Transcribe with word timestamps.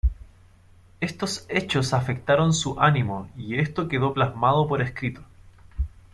Estos 0.99 1.45
hechos 1.47 1.93
afectaron 1.93 2.53
su 2.53 2.79
ánimo 2.79 3.29
y 3.37 3.59
esto 3.59 3.87
quedó 3.87 4.15
plasmado 4.15 4.67
por 4.67 4.81
escrito. 4.81 5.21